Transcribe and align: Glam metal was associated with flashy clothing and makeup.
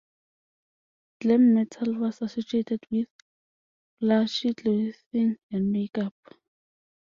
Glam 1.21 1.53
metal 1.53 1.95
was 1.99 2.23
associated 2.23 2.83
with 2.89 3.07
flashy 3.99 4.55
clothing 4.55 5.37
and 5.51 5.71
makeup. 5.71 6.15